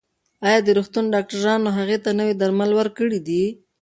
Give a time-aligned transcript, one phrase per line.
[0.47, 3.43] ایا د روغتون ډاکټرانو هغې ته نوي درمل ورکړي دي؟